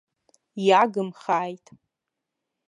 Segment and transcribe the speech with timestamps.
[0.67, 1.65] Иагымхааит!